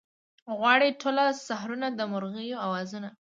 غواړي 0.57 0.89
ټوله 1.01 1.25
سحرونه 1.47 1.87
د 1.93 1.99
مرغیو 2.11 2.61
اوازونه 2.65 3.09